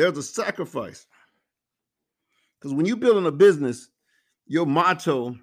There's 0.00 0.16
a 0.16 0.22
sacrifice. 0.22 1.06
Because 2.58 2.72
when 2.72 2.86
you're 2.86 2.96
building 2.96 3.26
a 3.26 3.30
business, 3.30 3.90
your 4.46 4.64
motto 4.64 5.36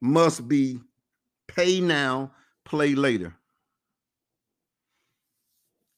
must 0.00 0.48
be 0.48 0.80
pay 1.46 1.82
now, 1.82 2.32
play 2.64 2.94
later. 2.94 3.34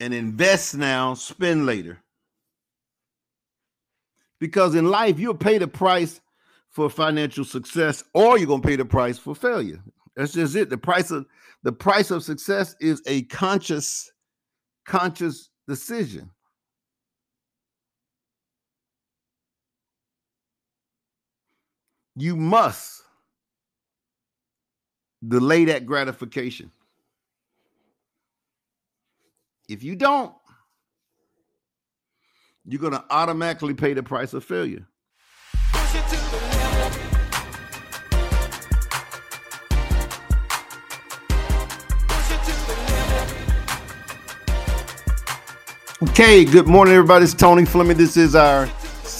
And 0.00 0.12
invest 0.12 0.74
now, 0.74 1.14
spend 1.14 1.64
later. 1.64 2.03
Because 4.41 4.75
in 4.75 4.91
life, 4.91 5.20
you'll 5.20 5.34
pay 5.34 5.59
the 5.59 5.68
price 5.68 6.20
for 6.70 6.91
financial 6.91 7.45
success, 7.45 8.02
or 8.14 8.36
you're 8.36 8.48
gonna 8.48 8.62
pay 8.62 8.75
the 8.75 8.84
price 8.84 9.16
for 9.16 9.36
failure. 9.36 9.80
That's 10.16 10.32
just 10.32 10.57
it. 10.57 10.70
The 10.70 10.79
price 10.79 11.12
of 11.12 11.27
the 11.62 11.70
price 11.70 12.11
of 12.11 12.25
success 12.25 12.75
is 12.80 13.00
a 13.07 13.23
conscious, 13.27 14.11
conscious 14.84 15.50
decision. 15.68 16.29
You 22.15 22.37
must 22.37 23.02
delay 25.27 25.65
that 25.66 25.87
gratification. 25.87 26.71
If 29.69 29.83
you 29.83 29.97
don't, 29.97 30.35
you're 32.66 32.80
going 32.80 32.93
to 32.93 33.05
automatically 33.09 33.73
pay 33.73 33.95
the 33.95 34.02
price 34.02 34.35
of 34.35 34.45
failure. 34.45 34.87
Okay, 46.02 46.45
good 46.45 46.66
morning, 46.66 46.95
everybody. 46.95 47.24
It's 47.24 47.33
Tony 47.33 47.65
Fleming. 47.65 47.97
This 47.97 48.16
is 48.16 48.35
our 48.35 48.69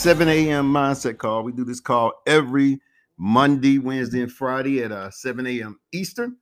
7 0.02 0.29
a.m. 0.29 0.73
mindset 0.73 1.19
call. 1.19 1.45
We 1.45 1.52
do 1.52 1.65
this 1.65 1.78
call 1.78 2.12
every 2.27 2.81
Monday, 3.17 3.78
Wednesday, 3.78 4.20
and 4.20 4.33
Friday 4.33 4.83
at 4.83 4.91
uh, 4.91 5.12
7 5.12 5.47
a.m. 5.47 5.78
Eastern. 5.92 6.39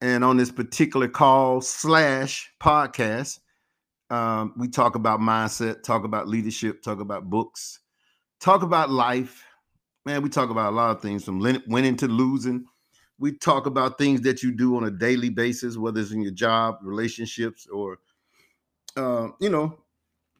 And 0.00 0.24
on 0.24 0.38
this 0.38 0.50
particular 0.50 1.06
call 1.06 1.60
slash 1.60 2.50
podcast, 2.62 3.40
um, 4.08 4.54
we 4.56 4.68
talk 4.68 4.94
about 4.94 5.20
mindset, 5.20 5.82
talk 5.82 6.04
about 6.04 6.28
leadership, 6.28 6.82
talk 6.82 6.98
about 6.98 7.28
books, 7.28 7.80
talk 8.40 8.62
about 8.62 8.88
life. 8.88 9.44
Man, 10.06 10.22
we 10.22 10.30
talk 10.30 10.48
about 10.48 10.72
a 10.72 10.74
lot 10.74 10.96
of 10.96 11.02
things 11.02 11.26
from 11.26 11.40
winning 11.66 11.96
to 11.98 12.08
losing. 12.08 12.64
We 13.18 13.36
talk 13.36 13.66
about 13.66 13.98
things 13.98 14.22
that 14.22 14.42
you 14.42 14.50
do 14.50 14.78
on 14.78 14.84
a 14.84 14.90
daily 14.90 15.28
basis, 15.28 15.76
whether 15.76 16.00
it's 16.00 16.12
in 16.12 16.22
your 16.22 16.32
job, 16.32 16.76
relationships, 16.80 17.66
or 17.66 17.98
uh, 18.96 19.28
you 19.42 19.50
know, 19.50 19.76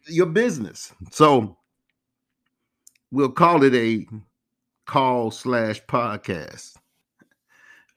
your 0.06 0.26
business. 0.26 0.94
So 1.10 1.58
we'll 3.14 3.30
call 3.30 3.62
it 3.62 3.74
a 3.74 4.06
call 4.86 5.30
slash 5.30 5.80
podcast. 5.84 6.74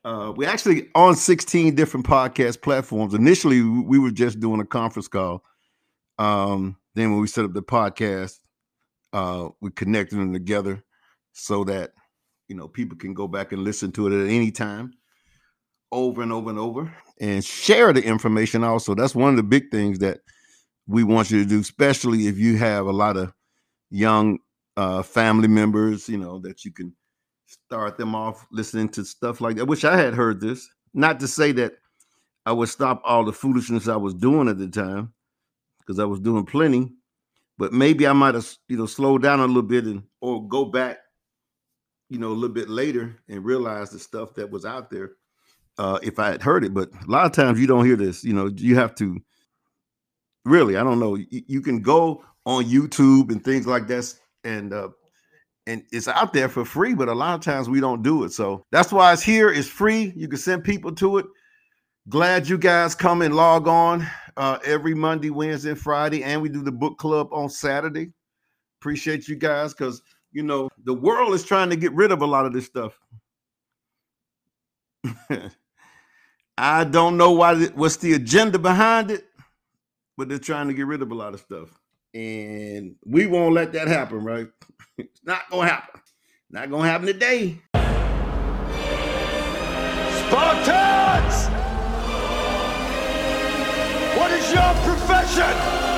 Uh, 0.06 0.32
we're 0.36 0.48
actually 0.48 0.90
on 0.96 1.16
16 1.16 1.76
different 1.76 2.06
podcast 2.06 2.62
platforms. 2.62 3.14
Initially, 3.14 3.62
we 3.62 4.00
were 4.00 4.12
just 4.12 4.40
doing 4.40 4.62
a 4.62 4.66
conference 4.66 5.08
call. 5.08 5.44
Um, 6.20 6.78
then 6.96 7.12
when 7.12 7.20
we 7.20 7.28
set 7.28 7.46
up 7.46 7.54
the 7.54 7.64
podcast, 7.64 8.40
uh, 9.12 9.50
we 9.60 9.72
connected 9.72 10.18
them 10.18 10.34
together 10.34 10.84
so 11.34 11.64
that 11.66 11.92
you 12.48 12.56
know 12.56 12.68
people 12.68 12.98
can 12.98 13.14
go 13.14 13.28
back 13.28 13.52
and 13.52 13.64
listen 13.64 13.92
to 13.92 14.08
it 14.08 14.24
at 14.24 14.30
any 14.30 14.52
time 14.52 14.94
over 15.92 16.22
and 16.22 16.32
over 16.32 16.50
and 16.50 16.60
over 16.60 16.94
and 17.20 17.44
share 17.44 17.94
the 17.94 18.04
information 18.04 18.64
also 18.64 18.94
that's 18.94 19.16
one 19.16 19.30
of 19.30 19.38
the 19.38 19.44
big 19.44 19.72
things 19.72 20.00
that 20.00 20.20
we 20.88 21.04
want 21.04 21.30
you 21.30 21.44
to 21.44 21.48
do, 21.48 21.60
especially 21.60 22.28
if 22.28 22.38
you 22.38 22.58
have 22.58 22.86
a 22.86 22.92
lot 22.92 23.18
of 23.18 23.34
young 23.90 24.40
uh, 24.78 25.02
family 25.04 25.50
members, 25.50 26.08
you 26.08 26.18
know, 26.18 26.40
that 26.40 26.64
you 26.64 26.72
can 26.72 26.96
start 27.46 27.98
them 27.98 28.16
off 28.16 28.46
listening 28.52 28.88
to 28.90 29.04
stuff 29.04 29.42
like 29.42 29.56
that. 29.56 29.64
I 29.64 29.66
wish 29.66 29.84
I 29.84 29.98
had 29.98 30.14
heard 30.14 30.40
this. 30.40 30.70
Not 30.94 31.20
to 31.20 31.28
say 31.28 31.52
that 31.54 31.74
I 32.46 32.54
would 32.54 32.70
stop 32.70 33.02
all 33.04 33.26
the 33.26 33.34
foolishness 33.34 33.90
I 33.90 33.98
was 33.98 34.14
doing 34.14 34.48
at 34.48 34.58
the 34.58 34.68
time, 34.70 35.14
because 35.80 36.00
I 36.00 36.06
was 36.06 36.20
doing 36.20 36.46
plenty, 36.46 36.94
but 37.58 37.74
maybe 37.74 38.08
I 38.08 38.14
might 38.14 38.36
have, 38.36 38.50
you 38.70 38.78
know, 38.78 38.86
slowed 38.86 39.22
down 39.24 39.42
a 39.42 39.46
little 39.46 39.62
bit 39.62 39.84
and 39.84 40.04
or 40.22 40.48
go 40.48 40.64
back, 40.64 41.00
you 42.10 42.20
know, 42.20 42.30
a 42.30 42.38
little 42.38 42.56
bit 42.56 42.70
later 42.70 43.18
and 43.28 43.44
realize 43.44 43.90
the 43.90 44.00
stuff 44.00 44.36
that 44.36 44.50
was 44.50 44.66
out 44.66 44.90
there 44.90 45.12
uh, 45.78 46.00
if 46.02 46.20
I 46.20 46.32
had 46.32 46.42
heard 46.42 46.64
it. 46.64 46.74
But 46.74 46.90
a 46.94 47.12
lot 47.12 47.26
of 47.26 47.34
times 47.34 47.60
you 47.60 47.68
don't 47.68 47.86
hear 47.86 47.98
this. 47.98 48.24
You 48.24 48.34
know, 48.34 48.48
you 48.48 48.76
have 48.76 48.96
to 48.96 49.22
really 50.48 50.78
i 50.78 50.84
don't 50.84 51.00
know 51.00 51.16
you, 51.16 51.42
you 51.48 51.62
can 51.62 51.82
go 51.82 52.24
on 52.46 52.64
youtube 52.64 53.32
and 53.32 53.44
things 53.44 53.68
like 53.68 53.88
that 53.88 54.14
and 54.48 54.74
uh 54.74 54.90
and 55.68 55.84
it's 55.92 56.08
out 56.08 56.32
there 56.32 56.48
for 56.48 56.64
free 56.64 56.94
but 56.94 57.10
a 57.10 57.14
lot 57.14 57.36
of 57.36 57.42
times 57.42 57.70
we 57.70 57.80
don't 57.80 58.02
do 58.02 58.24
it. 58.24 58.32
So 58.32 58.66
that's 58.72 58.92
why 58.92 59.14
it's 59.14 59.22
here 59.22 59.50
it's 59.50 59.68
free 59.68 60.14
you 60.16 60.28
can 60.28 60.40
send 60.40 60.64
people 60.64 60.94
to 60.96 61.18
it. 61.18 61.26
Glad 62.10 62.48
you 62.48 62.58
guys 62.58 62.96
come 62.96 63.22
and 63.22 63.36
log 63.36 63.68
on 63.68 64.08
uh 64.38 64.60
every 64.64 64.94
monday 64.94 65.30
wednesday 65.30 65.72
and 65.72 65.80
friday 65.80 66.24
and 66.24 66.42
we 66.42 66.48
do 66.50 66.64
the 66.64 66.72
book 66.72 66.98
club 66.98 67.28
on 67.32 67.50
saturday. 67.50 68.12
Appreciate 68.80 69.28
you 69.28 69.36
guys 69.36 69.74
because 69.74 70.02
you 70.32 70.44
know 70.44 70.70
the 70.86 70.94
world 70.94 71.34
is 71.34 71.44
trying 71.44 71.70
to 71.70 71.76
get 71.76 71.92
rid 71.94 72.12
of 72.12 72.22
a 72.22 72.26
lot 72.26 72.46
of 72.46 72.54
this 72.54 72.66
stuff. 72.66 72.98
I 76.58 76.86
don't 76.86 77.18
know 77.18 77.32
why 77.32 77.66
what's 77.68 77.98
the 77.98 78.14
agenda 78.14 78.58
behind 78.58 79.12
it 79.12 79.26
but 80.18 80.28
they're 80.28 80.40
trying 80.40 80.68
to 80.68 80.74
get 80.74 80.88
rid 80.88 81.02
of 81.02 81.12
a 81.12 81.16
lot 81.16 81.34
of 81.34 81.40
stuff. 81.40 81.70
And 82.14 82.96
we 83.06 83.28
won't 83.28 83.54
let 83.54 83.74
that 83.74 83.88
happen, 83.88 84.24
right? 84.24 84.48
it's 84.98 85.22
not 85.24 85.50
gonna 85.50 85.70
happen. 85.70 86.02
Not 86.50 86.70
gonna 86.70 86.88
happen 86.90 87.08
today. 87.08 87.60
Spartans! 90.28 91.48
What 94.18 94.32
is 94.32 94.54
your 94.54 94.74
profession? 94.84 95.97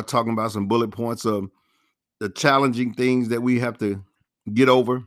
Start 0.00 0.08
talking 0.08 0.32
about 0.32 0.52
some 0.52 0.66
bullet 0.66 0.90
points 0.90 1.26
of 1.26 1.50
the 2.20 2.30
challenging 2.30 2.94
things 2.94 3.28
that 3.28 3.42
we 3.42 3.58
have 3.58 3.76
to 3.78 4.02
get 4.54 4.68
over, 4.68 5.02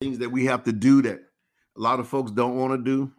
things 0.00 0.18
that 0.18 0.30
we 0.30 0.44
have 0.44 0.62
to 0.64 0.72
do 0.72 1.00
that 1.02 1.20
a 1.76 1.80
lot 1.80 2.00
of 2.00 2.08
folks 2.08 2.30
don't 2.30 2.56
want 2.56 2.72
to 2.72 2.78
do. 2.78 3.10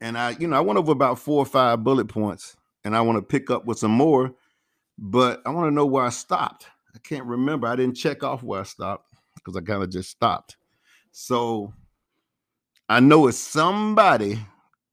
And 0.00 0.16
I, 0.16 0.36
you 0.38 0.46
know, 0.46 0.56
I 0.56 0.60
went 0.60 0.78
over 0.78 0.92
about 0.92 1.18
four 1.18 1.38
or 1.38 1.46
five 1.46 1.82
bullet 1.82 2.06
points 2.06 2.56
and 2.84 2.96
I 2.96 3.00
want 3.00 3.18
to 3.18 3.22
pick 3.22 3.50
up 3.50 3.66
with 3.66 3.78
some 3.78 3.90
more, 3.90 4.32
but 4.96 5.42
I 5.46 5.50
want 5.50 5.68
to 5.68 5.74
know 5.74 5.86
where 5.86 6.04
I 6.04 6.10
stopped. 6.10 6.66
I 6.94 6.98
can't 6.98 7.24
remember. 7.24 7.66
I 7.66 7.76
didn't 7.76 7.96
check 7.96 8.22
off 8.22 8.42
where 8.42 8.60
I 8.60 8.64
stopped 8.64 9.14
because 9.34 9.56
I 9.56 9.60
kind 9.60 9.82
of 9.82 9.90
just 9.90 10.10
stopped. 10.10 10.56
So 11.12 11.72
I 12.88 13.00
know 13.00 13.26
it's 13.26 13.38
somebody 13.38 14.38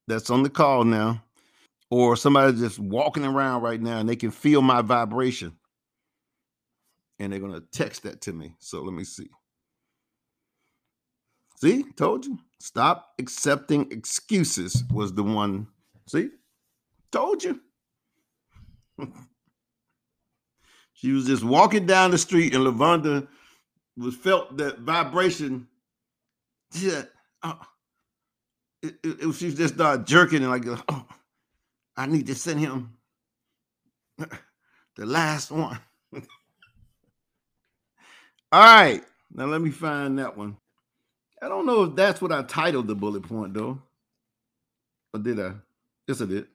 that's 0.08 0.30
on 0.30 0.44
the 0.44 0.50
call 0.50 0.84
now 0.84 1.24
or 1.90 2.16
somebody 2.16 2.58
just 2.58 2.80
walking 2.80 3.26
around 3.26 3.62
right 3.62 3.82
now 3.82 4.00
and 4.00 4.10
they 4.10 4.16
can 4.16 4.32
feel 4.32 4.62
my 4.62 4.82
vibration 4.82 5.56
and 7.20 7.32
they're 7.32 7.40
going 7.40 7.54
to 7.54 7.64
text 7.72 8.04
that 8.04 8.22
to 8.22 8.34
me. 8.34 8.56
So 8.60 8.82
let 8.82 8.94
me 8.94 9.04
see. 9.04 9.30
See, 11.58 11.84
told 11.96 12.26
you. 12.26 12.40
Stop 12.60 13.14
accepting 13.20 13.92
excuses 13.92 14.84
was 14.92 15.14
the 15.14 15.24
one. 15.24 15.68
See, 16.08 16.30
told 17.12 17.44
you. 17.44 17.62
she 20.94 21.12
was 21.12 21.26
just 21.28 21.44
walking 21.44 21.86
down 21.86 22.12
the 22.12 22.18
street 22.18 22.54
and 22.56 22.64
Lavonda 22.64 23.28
was 23.98 24.16
felt 24.16 24.58
that 24.58 24.80
vibration. 24.80 25.68
Yeah. 26.74 27.04
Uh, 27.44 27.56
it, 28.82 28.96
it, 29.04 29.22
it, 29.22 29.36
she 29.36 29.54
just 29.54 29.76
start 29.76 30.06
jerking 30.06 30.44
and 30.44 30.50
like, 30.50 30.66
oh, 30.90 31.06
I 31.98 32.06
need 32.08 32.28
to 32.28 32.36
send 32.36 32.60
him 32.60 32.98
the 34.18 35.06
last 35.06 35.52
one. 35.52 35.80
All 38.52 38.62
right, 38.62 39.02
now 39.34 39.46
let 39.46 39.62
me 39.62 39.72
find 39.72 40.20
that 40.20 40.38
one. 40.38 40.58
I 41.42 41.48
don't 41.48 41.66
know 41.66 41.84
if 41.84 41.96
that's 41.96 42.22
what 42.22 42.32
I 42.32 42.44
titled 42.44 42.88
the 42.88 42.96
bullet 42.96 43.24
point 43.24 43.54
though. 43.54 43.82
Or 45.14 45.20
did 45.20 45.40
I? 45.40 45.54
Yes, 46.08 46.22
I 46.22 46.26
did. 46.26 46.48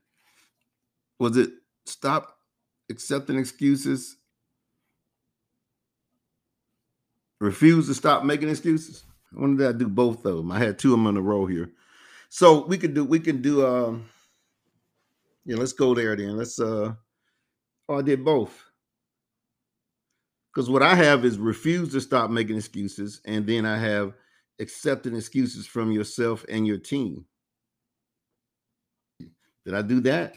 Was 1.19 1.37
it 1.37 1.51
stop 1.87 2.37
accepting 2.91 3.39
excuses? 3.39 4.17
Refuse 7.41 7.87
to 7.87 7.95
stop 7.95 8.25
making 8.25 8.51
excuses. 8.51 9.05
When 9.33 9.57
did 9.57 9.67
I 9.69 9.73
do 9.73 9.89
both 9.89 10.25
of 10.27 10.37
them? 10.37 10.53
I 10.53 10.59
had 10.59 10.79
two 10.79 10.93
of 10.93 10.99
them 10.99 11.07
in 11.07 11.17
a 11.17 11.23
row 11.23 11.47
here. 11.47 11.71
So 12.29 12.67
we 12.67 12.79
could 12.79 12.95
do 12.95 13.05
we 13.05 13.21
can 13.21 13.43
do 13.43 13.67
um 13.67 14.09
yeah, 15.45 15.57
let's 15.57 15.73
go 15.73 15.95
there 15.95 16.17
then. 16.17 16.37
Let's 16.37 16.61
uh 16.61 16.93
oh 17.89 17.99
I 17.99 18.03
did 18.03 18.25
both. 18.25 18.65
Because 20.53 20.69
what 20.69 20.83
I 20.83 20.95
have 20.95 21.25
is 21.25 21.39
refuse 21.39 21.93
to 21.93 22.01
stop 22.01 22.31
making 22.31 22.57
excuses, 22.57 23.21
and 23.25 23.47
then 23.47 23.65
I 23.65 23.79
have 23.79 24.15
accepting 24.59 25.17
excuses 25.17 25.67
from 25.67 25.93
yourself 25.93 26.45
and 26.49 26.67
your 26.67 26.79
team. 26.79 27.25
Did 29.65 29.75
I 29.75 29.83
do 29.83 30.01
that? 30.01 30.35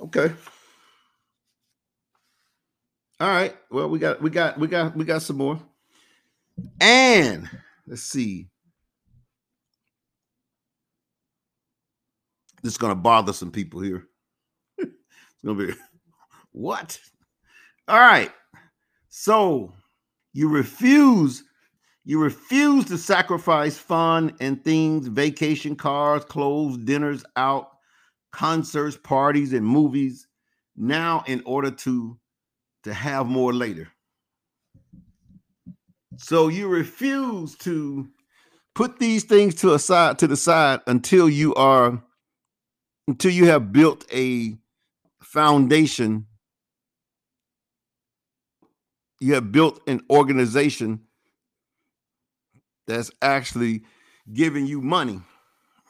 Okay. 0.00 0.32
All 3.20 3.28
right. 3.28 3.54
Well, 3.70 3.90
we 3.90 3.98
got 3.98 4.22
we 4.22 4.30
got 4.30 4.58
we 4.58 4.66
got 4.66 4.96
we 4.96 5.04
got 5.04 5.22
some 5.22 5.36
more. 5.36 5.60
And 6.80 7.48
let's 7.86 8.02
see. 8.02 8.48
This 12.62 12.72
is 12.72 12.78
gonna 12.78 12.94
bother 12.94 13.32
some 13.32 13.50
people 13.50 13.80
here. 13.80 14.06
it's 14.78 14.92
gonna 15.44 15.66
be 15.66 15.74
what? 16.52 16.98
All 17.88 17.98
right. 17.98 18.30
So 19.08 19.72
you 20.32 20.48
refuse 20.48 21.44
you 22.04 22.18
refuse 22.18 22.86
to 22.86 22.98
sacrifice 22.98 23.76
fun 23.76 24.34
and 24.40 24.64
things, 24.64 25.06
vacation 25.06 25.76
cars, 25.76 26.24
clothes, 26.24 26.78
dinners 26.78 27.24
out, 27.36 27.68
concerts, 28.32 28.96
parties, 28.96 29.52
and 29.52 29.66
movies 29.66 30.26
now 30.76 31.22
in 31.26 31.42
order 31.44 31.70
to, 31.70 32.18
to 32.84 32.94
have 32.94 33.26
more 33.26 33.52
later. 33.52 33.88
So 36.16 36.48
you 36.48 36.68
refuse 36.68 37.54
to 37.58 38.08
put 38.74 38.98
these 38.98 39.24
things 39.24 39.54
to 39.56 39.74
aside 39.74 40.18
to 40.20 40.26
the 40.26 40.36
side 40.36 40.80
until 40.86 41.28
you 41.28 41.54
are 41.54 42.02
until 43.10 43.32
you 43.32 43.46
have 43.46 43.72
built 43.72 44.04
a 44.12 44.56
foundation 45.22 46.26
you 49.20 49.34
have 49.34 49.52
built 49.52 49.80
an 49.86 50.00
organization 50.10 51.00
that's 52.86 53.10
actually 53.22 53.82
giving 54.32 54.66
you 54.66 54.80
money. 54.80 55.20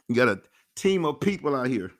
You 0.08 0.16
got 0.16 0.28
a 0.28 0.42
team 0.76 1.04
of 1.04 1.20
people 1.20 1.54
out 1.54 1.68
here. 1.68 1.92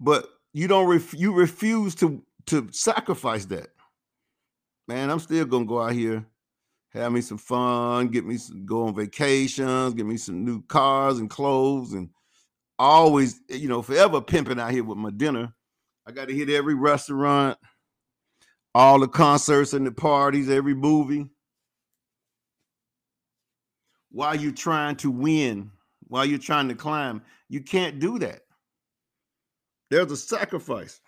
But 0.00 0.28
you 0.52 0.68
don't 0.68 0.88
ref- 0.88 1.14
you 1.14 1.32
refuse 1.32 1.94
to 1.96 2.22
to 2.46 2.68
sacrifice 2.70 3.46
that. 3.46 3.68
Man, 4.86 5.10
I'm 5.10 5.18
still 5.18 5.44
gonna 5.46 5.64
go 5.64 5.82
out 5.82 5.92
here, 5.92 6.24
have 6.92 7.12
me 7.12 7.20
some 7.20 7.38
fun, 7.38 8.08
get 8.08 8.24
me 8.24 8.36
some 8.38 8.64
go 8.66 8.86
on 8.86 8.94
vacations, 8.94 9.94
get 9.94 10.06
me 10.06 10.16
some 10.16 10.44
new 10.44 10.62
cars 10.62 11.18
and 11.18 11.28
clothes, 11.28 11.92
and 11.92 12.10
always, 12.78 13.40
eh, 13.50 13.56
you 13.56 13.68
know, 13.68 13.82
forever 13.82 14.20
pimping 14.20 14.60
out 14.60 14.70
here 14.70 14.84
with 14.84 14.98
my 14.98 15.10
dinner. 15.10 15.54
I 16.06 16.12
got 16.12 16.28
to 16.28 16.34
hit 16.34 16.50
every 16.50 16.74
restaurant, 16.74 17.58
all 18.74 19.00
the 19.00 19.08
concerts 19.08 19.72
and 19.72 19.86
the 19.86 19.92
parties, 19.92 20.48
every 20.48 20.74
movie 20.74 21.28
while 24.16 24.34
you're 24.34 24.50
trying 24.50 24.96
to 24.96 25.10
win, 25.10 25.70
while 26.08 26.24
you're 26.24 26.38
trying 26.38 26.68
to 26.68 26.74
climb. 26.74 27.20
You 27.50 27.60
can't 27.60 27.98
do 27.98 28.18
that. 28.20 28.40
There's 29.90 30.10
a 30.10 30.16
sacrifice. 30.16 31.02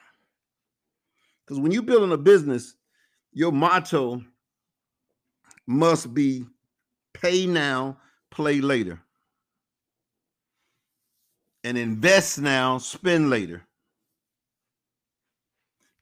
Because 1.47 1.59
when 1.59 1.73
you're 1.73 1.83
building 1.83 2.13
a 2.13 2.19
business, 2.19 2.75
your 3.33 3.51
motto 3.51 4.23
must 5.67 6.13
be 6.13 6.45
pay 7.15 7.47
now, 7.47 7.97
play 8.31 8.61
later. 8.61 9.01
And 11.65 11.77
invest 11.77 12.39
now, 12.39 12.79
spend 12.79 13.31
later. 13.31 13.63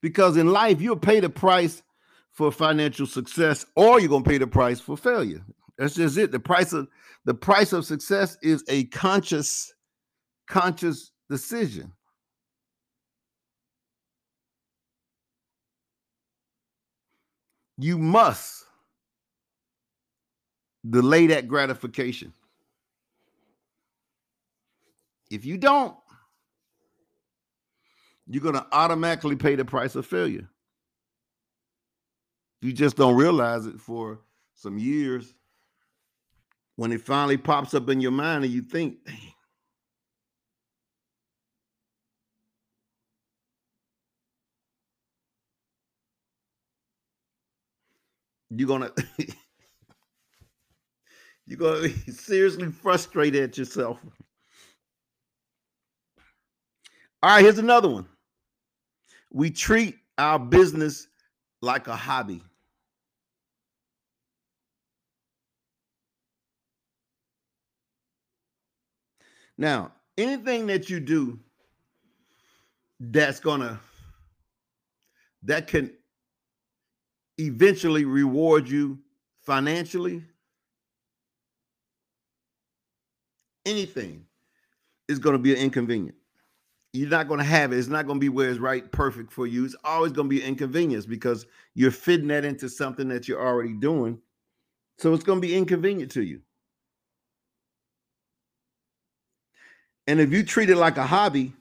Because 0.02 0.36
in 0.36 0.52
life, 0.52 0.80
you'll 0.80 0.96
pay 0.96 1.20
the 1.20 1.30
price 1.30 1.82
for 2.30 2.52
financial 2.52 3.06
success 3.06 3.64
or 3.74 3.98
you're 3.98 4.10
to 4.22 4.28
pay 4.28 4.38
the 4.38 4.46
price 4.46 4.78
for 4.78 4.96
failure. 4.96 5.42
That's 5.78 5.94
just 5.94 6.18
it. 6.18 6.32
The 6.32 6.38
price 6.38 6.72
of 6.72 6.88
the 7.24 7.34
price 7.34 7.72
of 7.72 7.84
success 7.84 8.36
is 8.42 8.62
a 8.68 8.84
conscious, 8.84 9.72
conscious 10.46 11.12
decision. 11.28 11.92
You 17.78 17.98
must 17.98 18.64
delay 20.88 21.26
that 21.28 21.48
gratification. 21.48 22.32
If 25.30 25.44
you 25.44 25.58
don't, 25.58 25.94
you're 28.26 28.42
going 28.42 28.54
to 28.54 28.66
automatically 28.72 29.36
pay 29.36 29.56
the 29.56 29.64
price 29.64 29.94
of 29.94 30.06
failure. 30.06 30.48
You 32.60 32.72
just 32.72 32.96
don't 32.96 33.16
realize 33.16 33.66
it 33.66 33.80
for 33.80 34.20
some 34.54 34.78
years 34.78 35.34
when 36.76 36.92
it 36.92 37.00
finally 37.00 37.36
pops 37.36 37.74
up 37.74 37.88
in 37.88 38.00
your 38.00 38.12
mind 38.12 38.44
and 38.44 38.52
you 38.52 38.62
think, 38.62 38.96
you're 48.50 48.68
gonna 48.68 48.92
you're 51.46 51.58
gonna 51.58 51.82
be 51.82 52.12
seriously 52.12 52.70
frustrated 52.70 53.42
at 53.42 53.58
yourself. 53.58 53.98
All 57.26 57.32
right, 57.32 57.42
here's 57.42 57.58
another 57.58 57.88
one. 57.88 58.06
We 59.32 59.50
treat 59.50 59.96
our 60.16 60.38
business 60.38 61.08
like 61.60 61.88
a 61.88 61.96
hobby. 61.96 62.40
Now, 69.58 69.90
anything 70.16 70.68
that 70.68 70.88
you 70.88 71.00
do 71.00 71.40
that's 73.00 73.40
gonna 73.40 73.80
that 75.42 75.66
can 75.66 75.90
eventually 77.38 78.04
reward 78.04 78.68
you 78.68 79.00
financially, 79.42 80.22
anything 83.64 84.26
is 85.08 85.18
to 85.32 85.42
be 85.42 85.50
an 85.50 85.58
inconvenience. 85.58 86.25
You're 86.96 87.10
not 87.10 87.28
going 87.28 87.38
to 87.38 87.44
have 87.44 87.72
it. 87.72 87.78
It's 87.78 87.88
not 87.88 88.06
going 88.06 88.18
to 88.18 88.24
be 88.24 88.28
where 88.28 88.48
it's 88.48 88.58
right, 88.58 88.90
perfect 88.90 89.32
for 89.32 89.46
you. 89.46 89.64
It's 89.64 89.76
always 89.84 90.12
going 90.12 90.28
to 90.28 90.34
be 90.34 90.42
inconvenience 90.42 91.06
because 91.06 91.46
you're 91.74 91.90
fitting 91.90 92.28
that 92.28 92.44
into 92.44 92.68
something 92.68 93.08
that 93.08 93.28
you're 93.28 93.44
already 93.44 93.74
doing. 93.74 94.18
So 94.98 95.12
it's 95.12 95.24
going 95.24 95.40
to 95.40 95.46
be 95.46 95.54
inconvenient 95.54 96.10
to 96.12 96.22
you. 96.22 96.40
And 100.06 100.20
if 100.20 100.32
you 100.32 100.42
treat 100.44 100.70
it 100.70 100.76
like 100.76 100.96
a 100.96 101.06
hobby 101.06 101.52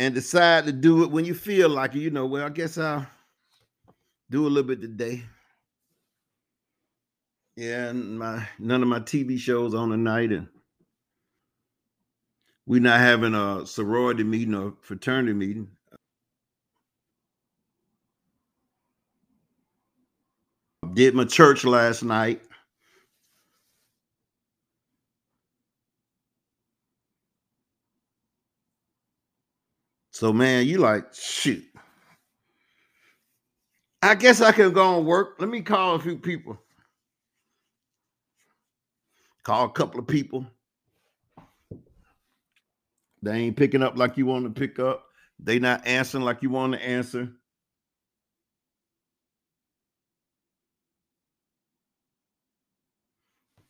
and 0.00 0.14
decide 0.14 0.66
to 0.66 0.72
do 0.72 1.04
it 1.04 1.10
when 1.10 1.24
you 1.24 1.34
feel 1.34 1.68
like 1.68 1.94
it, 1.94 2.00
you 2.00 2.10
know, 2.10 2.26
well, 2.26 2.46
I 2.46 2.48
guess 2.48 2.78
I'll 2.78 3.06
do 4.30 4.46
a 4.46 4.48
little 4.48 4.68
bit 4.68 4.80
today. 4.80 5.22
Yeah, 7.56 7.88
and 7.88 8.18
my 8.18 8.46
none 8.58 8.82
of 8.82 8.88
my 8.88 9.00
TV 9.00 9.38
shows 9.38 9.74
on 9.74 9.90
tonight, 9.90 10.30
and 10.32 10.46
we're 12.68 12.82
not 12.82 13.00
having 13.00 13.34
a 13.34 13.64
sorority 13.64 14.22
meeting 14.22 14.54
or 14.54 14.74
fraternity 14.82 15.32
meeting. 15.32 15.68
Did 20.92 21.14
my 21.14 21.24
church 21.24 21.64
last 21.64 22.02
night. 22.02 22.42
So 30.12 30.34
man, 30.34 30.66
you 30.66 30.76
like 30.76 31.14
shoot. 31.14 31.64
I 34.02 34.14
guess 34.14 34.42
I 34.42 34.52
can 34.52 34.74
go 34.74 34.98
and 34.98 35.06
work. 35.06 35.36
Let 35.38 35.48
me 35.48 35.62
call 35.62 35.94
a 35.94 36.00
few 36.00 36.18
people. 36.18 36.60
Call 39.42 39.64
a 39.64 39.70
couple 39.70 40.00
of 40.00 40.06
people. 40.06 40.46
They 43.22 43.36
ain't 43.38 43.56
picking 43.56 43.82
up 43.82 43.96
like 43.96 44.16
you 44.16 44.26
want 44.26 44.44
to 44.44 44.50
pick 44.50 44.78
up. 44.78 45.04
They 45.40 45.58
not 45.58 45.86
answering 45.86 46.24
like 46.24 46.42
you 46.42 46.50
want 46.50 46.74
to 46.74 46.84
answer. 46.84 47.28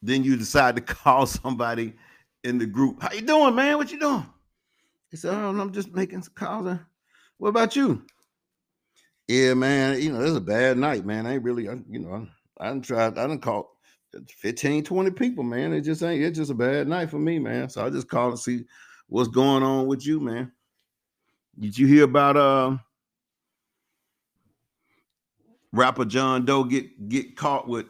Then 0.02 0.24
you 0.24 0.36
decide 0.36 0.76
to 0.76 0.82
call 0.94 1.26
somebody 1.26 1.94
in 2.44 2.58
the 2.58 2.66
group. 2.66 3.02
How 3.02 3.12
you 3.12 3.22
doing, 3.22 3.54
man? 3.54 3.76
What 3.76 3.90
you 3.90 3.98
doing? 3.98 4.26
He 5.10 5.16
said, 5.16 5.34
Oh, 5.34 5.48
I'm 5.58 5.72
just 5.72 5.94
making 5.94 6.22
some 6.22 6.34
calls. 6.34 6.66
Uh, 6.66 6.78
what 7.38 7.48
about 7.48 7.76
you? 7.76 8.02
Yeah, 9.26 9.54
man. 9.54 10.00
You 10.00 10.12
know, 10.12 10.22
it's 10.22 10.36
a 10.36 10.40
bad 10.40 10.78
night, 10.78 11.04
man. 11.04 11.26
I 11.26 11.34
ain't 11.34 11.44
really, 11.44 11.68
I, 11.68 11.74
you 11.88 12.00
know, 12.00 12.26
I, 12.58 12.68
didn't 12.68 12.84
try, 12.84 13.06
I 13.06 13.10
didn't 13.10 13.42
call 13.42 13.76
15, 14.28 14.84
20 14.84 15.10
people, 15.10 15.44
man. 15.44 15.72
It 15.72 15.82
just 15.82 16.02
ain't, 16.02 16.22
it's 16.22 16.38
just 16.38 16.50
a 16.50 16.54
bad 16.54 16.88
night 16.88 17.10
for 17.10 17.18
me, 17.18 17.38
man. 17.38 17.68
So 17.68 17.84
I 17.84 17.90
just 17.90 18.08
called 18.08 18.36
to 18.36 18.42
see 18.42 18.64
what's 19.08 19.28
going 19.28 19.62
on 19.62 19.86
with 19.86 20.06
you, 20.06 20.20
man. 20.20 20.52
Did 21.58 21.76
you 21.76 21.86
hear 21.86 22.04
about 22.04 22.36
uh 22.36 22.78
rapper 25.72 26.04
John 26.04 26.44
Doe 26.44 26.64
get 26.64 27.08
get 27.08 27.36
caught 27.36 27.66
with 27.66 27.86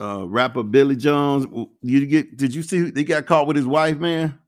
uh 0.00 0.26
rapper 0.28 0.62
Billy 0.62 0.96
Jones? 0.96 1.46
You 1.82 2.06
get 2.06 2.36
did 2.36 2.54
you 2.54 2.62
see 2.62 2.90
they 2.90 3.04
got 3.04 3.26
caught 3.26 3.46
with 3.46 3.56
his 3.56 3.66
wife, 3.66 3.98
man? 3.98 4.38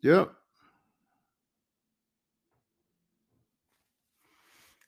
Yep. 0.00 0.32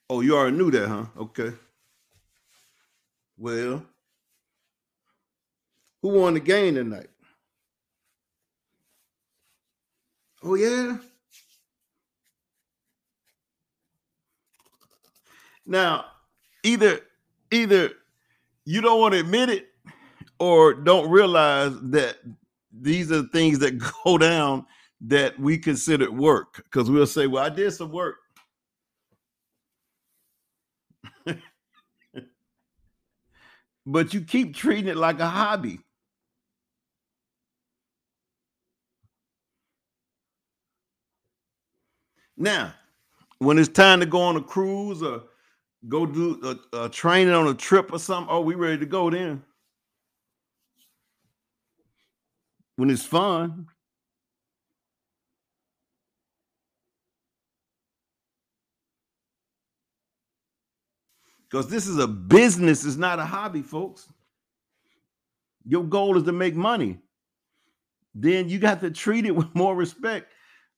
Oh, 0.09 0.21
you 0.21 0.35
already 0.37 0.57
knew 0.57 0.69
that, 0.71 0.87
huh? 0.87 1.05
Okay. 1.17 1.51
Well, 3.37 3.83
who 6.05 6.19
won 6.19 6.35
the 6.35 6.39
game 6.39 6.75
tonight? 6.75 7.07
Oh 10.43 10.53
yeah. 10.53 10.97
Now, 15.65 16.05
either 16.63 16.99
either 17.49 17.93
you 18.65 18.81
don't 18.81 19.01
want 19.01 19.15
to 19.15 19.19
admit 19.21 19.49
it 19.49 19.69
or 20.37 20.75
don't 20.75 21.09
realize 21.09 21.73
that 21.81 22.17
these 22.71 23.11
are 23.11 23.23
things 23.23 23.57
that 23.57 23.79
go 24.03 24.19
down 24.19 24.67
that 25.01 25.39
we 25.39 25.57
consider 25.57 26.11
work 26.11 26.57
because 26.65 26.87
we'll 26.87 27.07
say, 27.07 27.25
Well, 27.25 27.43
I 27.43 27.49
did 27.49 27.71
some 27.71 27.91
work. 27.91 28.17
but 33.87 34.13
you 34.13 34.21
keep 34.21 34.55
treating 34.55 34.87
it 34.87 34.97
like 34.97 35.19
a 35.19 35.27
hobby. 35.27 35.79
Now, 42.37 42.73
when 43.39 43.57
it's 43.57 43.69
time 43.69 43.99
to 44.01 44.05
go 44.05 44.21
on 44.21 44.35
a 44.35 44.41
cruise 44.41 45.01
or 45.01 45.23
go 45.87 46.05
do 46.05 46.57
a, 46.73 46.85
a 46.85 46.89
training 46.89 47.33
on 47.33 47.47
a 47.47 47.53
trip 47.53 47.93
or 47.93 47.99
something, 47.99 48.33
oh, 48.33 48.41
we 48.41 48.55
ready 48.55 48.79
to 48.79 48.85
go 48.85 49.09
then. 49.09 49.43
When 52.75 52.89
it's 52.89 53.05
fun. 53.05 53.67
Because 61.49 61.69
this 61.69 61.87
is 61.87 61.97
a 61.99 62.07
business, 62.07 62.83
it's 62.85 62.97
not 62.97 63.19
a 63.19 63.25
hobby, 63.25 63.61
folks. 63.61 64.09
Your 65.65 65.83
goal 65.83 66.17
is 66.17 66.23
to 66.23 66.31
make 66.33 66.55
money. 66.55 66.99
Then 68.13 68.49
you 68.49 68.59
got 68.59 68.81
to 68.81 68.91
treat 68.91 69.25
it 69.25 69.31
with 69.35 69.53
more 69.55 69.75
respect 69.75 70.31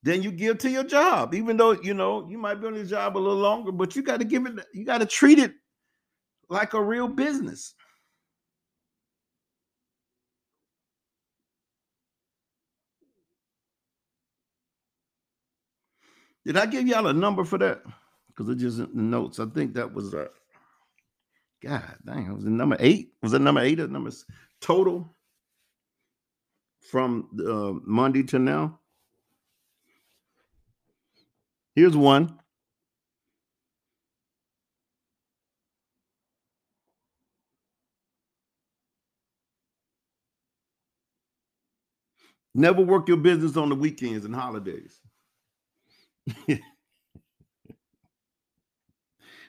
than 0.04 0.24
you 0.24 0.32
give 0.32 0.60
to 0.60 0.70
your 0.70 0.84
job. 0.84 1.34
Even 1.34 1.58
though 1.58 1.72
you 1.72 1.94
know 1.94 2.27
you 2.30 2.38
might 2.38 2.62
be 2.62 2.68
on 2.68 2.75
your 2.75 2.86
job 2.86 3.18
a 3.18 3.20
little 3.20 3.38
longer, 3.38 3.72
but 3.72 3.96
you 3.96 4.04
got 4.04 4.20
to 4.20 4.25
give 4.25 4.46
it, 4.46 4.54
you 4.74 4.86
got 4.86 5.00
to 5.00 5.06
treat 5.06 5.39
it 5.39 5.54
like 6.50 6.74
a 6.74 6.82
real 6.84 7.08
business. 7.08 7.74
Did 16.46 16.58
I 16.58 16.66
give 16.66 16.88
y'all 16.88 17.08
a 17.08 17.13
number 17.13 17.44
for 17.44 17.58
that? 17.58 17.84
Because 18.30 18.50
it 18.50 18.56
just 18.58 18.80
in 18.80 18.89
the 18.96 19.01
notes. 19.01 19.39
I 19.39 19.46
think 19.48 19.74
that 19.74 19.94
was 19.94 20.13
uh 20.13 20.27
God 21.63 21.84
dang, 22.06 22.27
it 22.27 22.34
was 22.34 22.44
the 22.46 22.50
number 22.50 22.77
eight. 22.80 23.13
Was 23.22 23.34
it 23.34 23.42
number 23.42 23.62
eight 23.62 23.80
or 23.80 23.88
numbers 23.88 24.25
total 24.62 25.13
from 26.89 27.30
uh, 27.46 27.74
Monday 27.86 28.24
to 28.24 28.39
now? 28.39 28.80
Here's 31.77 31.98
one. 31.98 32.39
Never 42.55 42.81
work 42.81 43.07
your 43.07 43.17
business 43.17 43.57
on 43.57 43.69
the 43.69 43.75
weekends 43.75 44.25
and 44.25 44.36
holidays. 44.36 45.00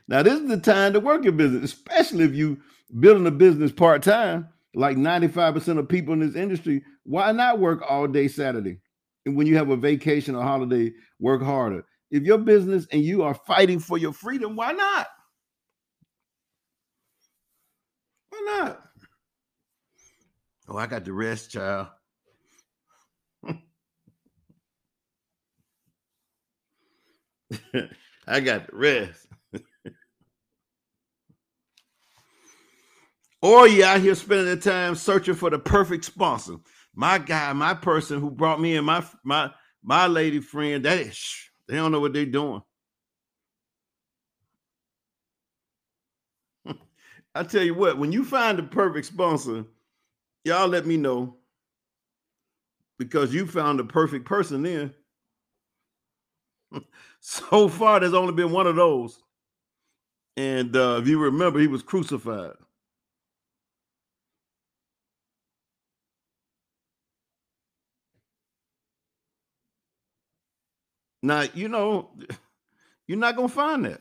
now, 0.08 0.22
this 0.22 0.40
is 0.40 0.48
the 0.48 0.58
time 0.60 0.94
to 0.94 1.00
work 1.00 1.24
your 1.24 1.32
business, 1.32 1.64
especially 1.64 2.24
if 2.24 2.34
you 2.34 2.60
building 3.00 3.26
a 3.26 3.32
business 3.32 3.72
part 3.72 4.02
time. 4.02 4.48
Like 4.74 4.96
95% 4.98 5.78
of 5.78 5.88
people 5.88 6.14
in 6.14 6.20
this 6.20 6.36
industry, 6.36 6.84
why 7.04 7.32
not 7.32 7.60
work 7.60 7.82
all 7.88 8.08
day 8.08 8.28
Saturday? 8.28 8.80
And 9.26 9.36
when 9.36 9.46
you 9.48 9.56
have 9.56 9.70
a 9.70 9.76
vacation 9.76 10.36
or 10.36 10.42
holiday, 10.44 10.92
work 11.20 11.42
harder 11.42 11.84
if 12.10 12.22
your 12.22 12.38
business 12.38 12.86
and 12.90 13.02
you 13.02 13.22
are 13.22 13.34
fighting 13.34 13.78
for 13.78 13.98
your 13.98 14.12
freedom, 14.12 14.56
why 14.56 14.72
not? 14.72 15.06
Why 18.30 18.42
not? 18.46 18.82
Oh, 20.68 20.76
I 20.76 20.86
got 20.86 21.04
the 21.04 21.12
rest, 21.12 21.50
child. 21.50 21.88
I 28.26 28.40
got 28.40 28.66
the 28.66 28.76
rest. 28.76 29.26
or 33.42 33.68
you 33.68 33.84
out 33.84 34.00
here 34.00 34.14
spending 34.14 34.46
the 34.46 34.56
time 34.56 34.94
searching 34.94 35.34
for 35.34 35.50
the 35.50 35.58
perfect 35.58 36.04
sponsor. 36.04 36.56
My 36.94 37.18
guy, 37.18 37.52
my 37.54 37.74
person 37.74 38.20
who 38.20 38.30
brought 38.30 38.60
me 38.60 38.76
in 38.76 38.84
my 38.84 39.04
my 39.24 39.50
my 39.82 40.06
lady 40.06 40.40
friend, 40.40 40.84
that 40.84 40.98
is 40.98 41.16
they 41.68 41.76
don't 41.76 41.92
know 41.92 42.00
what 42.00 42.12
they're 42.14 42.26
doing. 42.26 42.62
I 47.34 47.42
tell 47.44 47.62
you 47.62 47.74
what, 47.74 47.98
when 47.98 48.12
you 48.12 48.24
find 48.24 48.58
the 48.58 48.64
perfect 48.64 49.06
sponsor, 49.06 49.64
y'all 50.44 50.68
let 50.68 50.86
me 50.86 50.96
know 50.96 51.36
because 52.98 53.34
you 53.34 53.46
found 53.46 53.78
the 53.78 53.84
perfect 53.84 54.24
person 54.24 54.62
then. 54.62 54.94
so 57.20 57.68
far, 57.68 58.00
there's 58.00 58.14
only 58.14 58.34
been 58.34 58.52
one 58.52 58.66
of 58.66 58.76
those. 58.76 59.20
And 60.36 60.76
uh, 60.76 60.98
if 61.02 61.08
you 61.08 61.18
remember, 61.20 61.58
he 61.58 61.66
was 61.66 61.82
crucified. 61.82 62.52
Now, 71.28 71.44
you 71.52 71.68
know, 71.68 72.08
you're 73.06 73.18
not 73.18 73.36
going 73.36 73.48
to 73.48 73.54
find 73.54 73.84
that. 73.84 74.00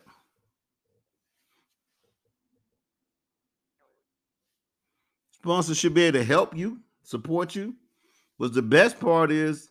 Sponsors 5.34 5.77
should 5.77 5.93
be 5.93 6.03
able 6.03 6.19
to 6.19 6.24
help 6.24 6.55
you, 6.55 6.79
support 7.03 7.53
you. 7.53 7.75
Was 8.38 8.53
the 8.53 8.62
best 8.62 8.98
part 9.01 9.29
is 9.29 9.69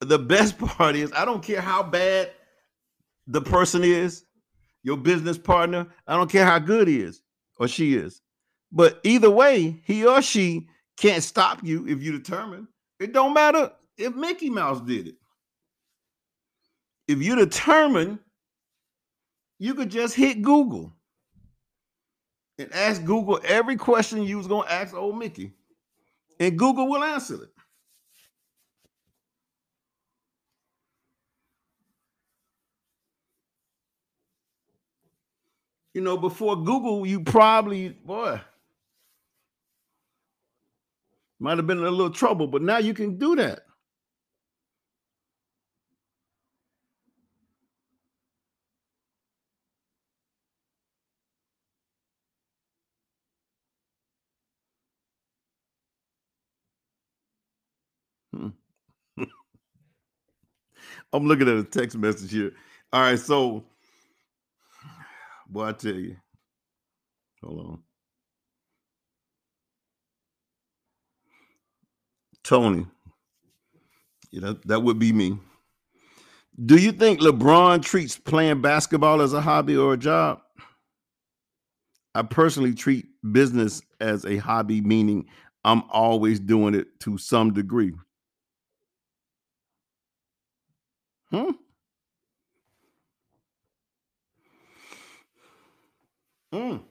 the 0.00 0.18
best 0.18 0.58
part 0.78 0.96
is 0.96 1.12
I 1.12 1.24
don't 1.24 1.44
care 1.44 1.60
how 1.60 1.84
bad 1.84 2.32
the 3.28 3.40
person 3.40 3.84
is, 3.84 4.24
your 4.82 4.96
business 4.96 5.38
partner, 5.38 5.86
I 6.08 6.16
don't 6.16 6.28
care 6.28 6.44
how 6.44 6.58
good 6.58 6.88
he 6.88 7.00
is 7.00 7.22
or 7.60 7.68
she 7.68 7.94
is. 7.94 8.20
But 8.72 8.98
either 9.04 9.30
way, 9.30 9.80
he 9.84 10.04
or 10.04 10.22
she 10.22 10.66
can't 10.96 11.22
stop 11.22 11.62
you 11.62 11.86
if 11.86 12.02
you 12.02 12.10
determine. 12.10 12.66
It 12.98 13.12
don't 13.12 13.32
matter 13.32 13.70
if 13.96 14.16
Mickey 14.16 14.50
Mouse 14.50 14.80
did 14.80 15.06
it 15.06 15.14
if 17.08 17.22
you 17.22 17.36
determine, 17.36 18.18
you 19.58 19.74
could 19.74 19.90
just 19.90 20.14
hit 20.14 20.42
Google 20.42 20.92
and 22.58 22.72
ask 22.72 23.04
Google 23.04 23.40
every 23.44 23.76
question 23.76 24.22
you 24.22 24.38
was 24.38 24.46
gonna 24.46 24.68
ask 24.68 24.94
old 24.94 25.18
Mickey, 25.18 25.52
and 26.40 26.58
Google 26.58 26.88
will 26.88 27.04
answer 27.04 27.44
it. 27.44 27.50
You 35.94 36.00
know, 36.00 36.16
before 36.16 36.56
Google, 36.56 37.06
you 37.06 37.20
probably, 37.20 37.90
boy, 37.90 38.40
might 41.38 41.58
have 41.58 41.66
been 41.66 41.78
in 41.78 41.84
a 41.84 41.90
little 41.90 42.10
trouble, 42.10 42.46
but 42.46 42.62
now 42.62 42.78
you 42.78 42.94
can 42.94 43.18
do 43.18 43.36
that. 43.36 43.66
I'm 61.12 61.26
looking 61.26 61.48
at 61.48 61.56
a 61.56 61.64
text 61.64 61.96
message 61.96 62.32
here. 62.32 62.52
All 62.92 63.02
right, 63.02 63.18
so 63.18 63.64
boy, 65.48 65.66
I 65.66 65.72
tell 65.72 65.94
you, 65.94 66.16
hold 67.42 67.60
on. 67.60 67.82
Tony, 72.44 72.86
you 74.30 74.40
know, 74.40 74.56
that 74.64 74.80
would 74.80 74.98
be 74.98 75.12
me. 75.12 75.38
Do 76.64 76.76
you 76.76 76.92
think 76.92 77.20
LeBron 77.20 77.82
treats 77.82 78.18
playing 78.18 78.60
basketball 78.60 79.22
as 79.22 79.32
a 79.32 79.40
hobby 79.40 79.76
or 79.76 79.94
a 79.94 79.98
job? 79.98 80.40
I 82.14 82.22
personally 82.22 82.74
treat 82.74 83.06
business 83.32 83.80
as 84.00 84.26
a 84.26 84.36
hobby, 84.36 84.80
meaning 84.82 85.26
I'm 85.64 85.82
always 85.90 86.40
doing 86.40 86.74
it 86.74 87.00
to 87.00 87.16
some 87.16 87.52
degree. 87.54 87.94
Hmm? 91.32 91.50
Mm. 96.52 96.82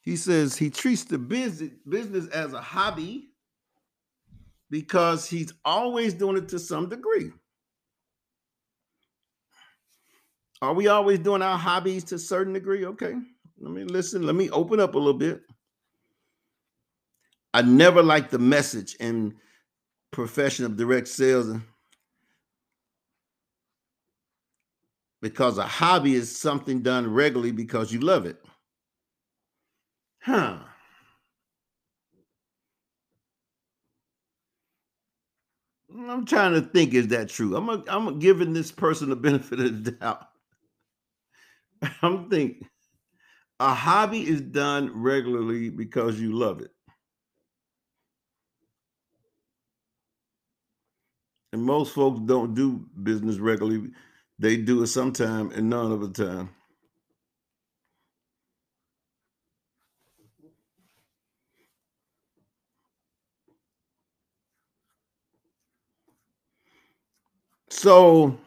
He 0.00 0.16
says 0.16 0.56
he 0.56 0.70
treats 0.70 1.04
the 1.04 1.18
business 1.18 1.70
business 1.86 2.26
as 2.28 2.54
a 2.54 2.60
hobby 2.60 3.28
because 4.70 5.28
he's 5.28 5.52
always 5.64 6.14
doing 6.14 6.38
it 6.38 6.48
to 6.48 6.58
some 6.58 6.88
degree. 6.88 7.32
Are 10.62 10.72
we 10.72 10.88
always 10.88 11.18
doing 11.18 11.42
our 11.42 11.58
hobbies 11.58 12.04
to 12.04 12.14
a 12.14 12.18
certain 12.18 12.54
degree? 12.54 12.86
Okay. 12.86 13.14
Let 13.58 13.72
me 13.72 13.84
listen. 13.84 14.22
Let 14.22 14.34
me 14.34 14.48
open 14.50 14.80
up 14.80 14.94
a 14.94 14.98
little 14.98 15.12
bit. 15.12 15.42
I 17.52 17.62
never 17.62 18.02
liked 18.02 18.30
the 18.30 18.38
message 18.38 18.94
in 19.00 19.34
profession 20.12 20.64
of 20.64 20.76
direct 20.76 21.08
sales 21.08 21.54
because 25.22 25.58
a 25.58 25.66
hobby 25.66 26.14
is 26.14 26.36
something 26.36 26.82
done 26.82 27.12
regularly 27.12 27.52
because 27.52 27.92
you 27.92 28.00
love 28.00 28.26
it. 28.26 28.42
Huh. 30.22 30.58
I'm 36.08 36.24
trying 36.24 36.54
to 36.54 36.60
think, 36.62 36.94
is 36.94 37.08
that 37.08 37.28
true? 37.28 37.56
I'm 37.56 37.68
a, 37.68 37.82
I'm 37.88 38.18
giving 38.18 38.52
this 38.52 38.72
person 38.72 39.10
the 39.10 39.16
benefit 39.16 39.60
of 39.60 39.84
the 39.84 39.92
doubt. 39.92 40.28
I'm 42.02 42.28
thinking 42.30 42.68
a 43.60 43.74
hobby 43.74 44.26
is 44.26 44.40
done 44.40 44.90
regularly 44.94 45.70
because 45.70 46.18
you 46.20 46.32
love 46.32 46.60
it. 46.62 46.70
And 51.52 51.62
most 51.62 51.94
folks 51.94 52.20
don't 52.26 52.54
do 52.54 52.86
business 53.02 53.38
regularly. 53.38 53.90
They 54.40 54.56
do 54.56 54.82
it 54.82 54.86
sometime 54.86 55.50
and 55.52 55.68
none 55.68 55.92
of 55.92 56.00
the 56.00 56.24
time. 56.24 56.50
So 67.68 68.38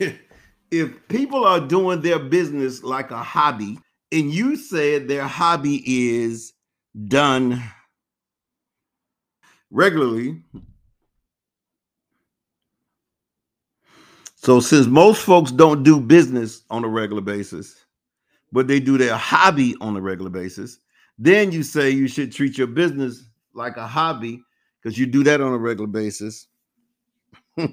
if 0.70 1.08
people 1.08 1.44
are 1.44 1.60
doing 1.60 2.00
their 2.02 2.18
business 2.18 2.82
like 2.82 3.12
a 3.12 3.22
hobby, 3.22 3.78
and 4.10 4.32
you 4.32 4.56
said 4.56 5.06
their 5.08 5.28
hobby 5.28 5.82
is 5.86 6.52
done 7.06 7.62
regularly. 9.70 10.42
So 14.46 14.60
since 14.60 14.86
most 14.86 15.22
folks 15.24 15.50
don't 15.50 15.82
do 15.82 15.98
business 15.98 16.62
on 16.70 16.84
a 16.84 16.88
regular 16.88 17.20
basis, 17.20 17.84
but 18.52 18.68
they 18.68 18.78
do 18.78 18.96
their 18.96 19.16
hobby 19.16 19.74
on 19.80 19.96
a 19.96 20.00
regular 20.00 20.30
basis, 20.30 20.78
then 21.18 21.50
you 21.50 21.64
say 21.64 21.90
you 21.90 22.06
should 22.06 22.30
treat 22.30 22.56
your 22.56 22.68
business 22.68 23.24
like 23.54 23.76
a 23.76 23.88
hobby 23.88 24.40
because 24.80 24.96
you 24.96 25.04
do 25.04 25.24
that 25.24 25.40
on 25.40 25.52
a 25.52 25.58
regular 25.58 25.88
basis. 25.88 26.46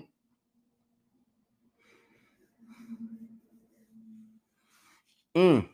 Mm. 5.36 5.68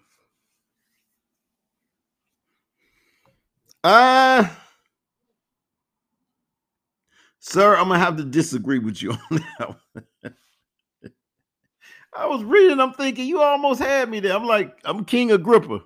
Uh 3.83 4.49
sir, 7.39 7.75
I'm 7.75 7.89
gonna 7.89 7.99
have 7.99 8.15
to 8.17 8.23
disagree 8.23 8.79
with 8.79 9.01
you 9.01 9.11
on 9.31 9.43
that. 10.23 10.33
I 12.15 12.25
was 12.27 12.43
reading, 12.43 12.79
I'm 12.79 12.93
thinking 12.93 13.27
you 13.27 13.41
almost 13.41 13.79
had 13.79 14.09
me 14.09 14.19
there. 14.19 14.35
I'm 14.35 14.45
like, 14.45 14.77
I'm 14.83 15.05
King 15.05 15.31
Agrippa, 15.31 15.81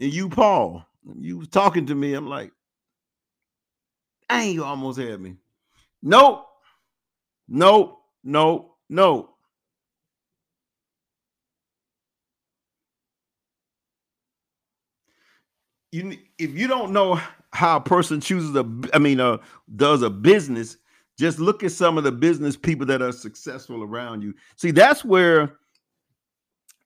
and 0.00 0.12
you 0.12 0.28
Paul. 0.28 0.84
You 1.18 1.38
was 1.38 1.48
talking 1.48 1.86
to 1.86 1.94
me. 1.94 2.14
I'm 2.14 2.28
like, 2.28 2.52
dang, 4.28 4.52
you 4.52 4.64
almost 4.64 4.98
had 4.98 5.20
me. 5.20 5.36
Nope, 6.02 6.46
nope, 7.48 7.98
nope, 8.24 8.76
nope. 8.88 9.38
you 15.92 16.16
if 16.38 16.54
you 16.56 16.68
don't 16.68 16.92
know 16.92 17.20
how 17.52 17.76
a 17.76 17.80
person 17.80 18.20
chooses 18.20 18.54
a 18.54 18.66
i 18.92 18.98
mean 18.98 19.20
uh 19.20 19.38
does 19.76 20.02
a 20.02 20.10
business 20.10 20.76
just 21.18 21.38
look 21.38 21.64
at 21.64 21.72
some 21.72 21.98
of 21.98 22.04
the 22.04 22.12
business 22.12 22.56
people 22.56 22.86
that 22.86 23.02
are 23.02 23.12
successful 23.12 23.82
around 23.82 24.22
you. 24.22 24.34
See 24.56 24.70
that's 24.70 25.04
where 25.04 25.58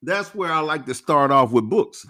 that's 0.01 0.35
where 0.35 0.51
i 0.51 0.59
like 0.59 0.85
to 0.85 0.93
start 0.93 1.31
off 1.31 1.51
with 1.51 1.69
books. 1.69 2.05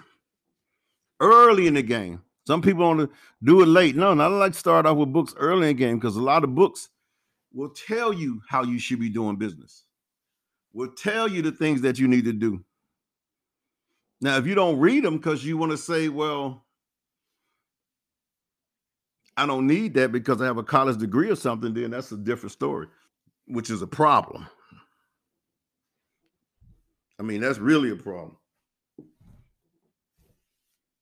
Early 1.20 1.66
in 1.66 1.74
the 1.74 1.82
game. 1.82 2.22
Some 2.46 2.60
people 2.60 2.84
want 2.84 3.00
to 3.00 3.10
do 3.42 3.62
it 3.62 3.66
late. 3.66 3.96
No 3.96 4.14
not 4.14 4.32
like 4.32 4.52
to 4.52 4.58
start 4.58 4.86
off 4.86 4.96
with 4.96 5.12
books 5.12 5.34
early 5.36 5.70
in 5.70 5.76
the 5.76 5.80
game 5.82 5.98
because 5.98 6.16
a 6.16 6.22
lot 6.22 6.44
of 6.44 6.54
books 6.54 6.88
will 7.52 7.70
tell 7.70 8.12
you 8.12 8.40
how 8.48 8.64
you 8.64 8.78
should 8.78 9.00
be 9.00 9.08
doing 9.08 9.36
business 9.36 9.84
will 10.74 10.88
tell 10.88 11.28
you 11.28 11.40
the 11.40 11.52
things 11.52 11.80
that 11.80 11.98
you 11.98 12.08
need 12.08 12.24
to 12.24 12.32
do. 12.32 12.62
Now 14.20 14.36
if 14.36 14.46
you 14.46 14.54
don't 14.54 14.78
read 14.78 15.04
them 15.04 15.16
because 15.16 15.44
you 15.44 15.56
want 15.56 15.72
to 15.72 15.78
say 15.78 16.08
well 16.08 16.63
I 19.36 19.46
don't 19.46 19.66
need 19.66 19.94
that 19.94 20.12
because 20.12 20.40
I 20.40 20.46
have 20.46 20.58
a 20.58 20.62
college 20.62 20.98
degree 20.98 21.30
or 21.30 21.36
something, 21.36 21.74
then 21.74 21.90
that's 21.90 22.12
a 22.12 22.16
different 22.16 22.52
story, 22.52 22.86
which 23.46 23.70
is 23.70 23.82
a 23.82 23.86
problem. 23.86 24.46
I 27.18 27.22
mean, 27.22 27.40
that's 27.40 27.58
really 27.58 27.90
a 27.90 27.96
problem. 27.96 28.36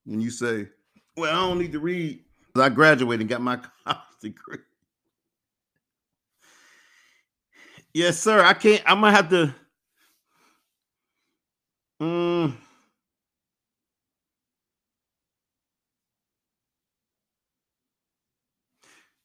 When 0.05 0.21
you 0.21 0.31
say, 0.31 0.68
well, 1.16 1.31
I 1.31 1.49
don't 1.49 1.59
need 1.59 1.73
to 1.73 1.81
read, 1.81 2.21
I 2.57 2.68
graduated 2.68 3.21
and 3.21 3.31
got 3.31 3.40
my 3.40 3.57
college 3.85 4.01
degree. 4.21 4.59
Yes, 7.95 8.18
sir. 8.18 8.42
I 8.42 8.55
can't, 8.55 8.83
I'm 8.87 9.01
gonna 9.01 9.14
have 9.16 9.29
to. 9.31 9.55
Um, 12.01 12.59